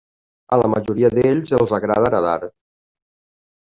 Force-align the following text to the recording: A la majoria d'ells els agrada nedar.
A 0.55 0.57
la 0.61 0.69
majoria 0.73 1.11
d'ells 1.15 1.53
els 1.59 1.75
agrada 1.79 2.13
nedar. 2.17 2.39